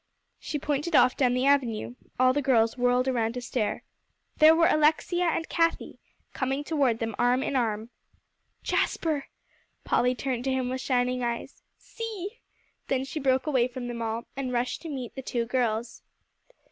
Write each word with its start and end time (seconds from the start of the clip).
She 0.39 0.57
pointed 0.57 0.95
off 0.95 1.15
down 1.15 1.35
the 1.35 1.45
avenue. 1.45 1.93
All 2.19 2.33
the 2.33 2.41
girls 2.41 2.75
whirled 2.75 3.07
around 3.07 3.33
to 3.33 3.41
stare. 3.41 3.83
There 4.37 4.55
were 4.55 4.65
Alexia 4.65 5.25
and 5.25 5.47
Cathie, 5.47 5.99
coming 6.33 6.63
toward 6.63 6.97
them 6.97 7.13
arm 7.19 7.43
in 7.43 7.55
arm. 7.55 7.91
"Jasper" 8.63 9.27
Polly 9.83 10.15
turned 10.15 10.43
to 10.45 10.51
him 10.51 10.69
with 10.69 10.81
shining 10.81 11.21
eyes 11.23 11.61
"see!" 11.77 12.39
Then 12.87 13.03
she 13.03 13.19
broke 13.19 13.45
away 13.45 13.67
from 13.67 13.87
them 13.87 14.01
all, 14.01 14.23
and 14.35 14.51
rushed 14.51 14.81
to 14.81 14.89
meet 14.89 15.13
the 15.13 15.21
two 15.21 15.45
girls. 15.45 16.01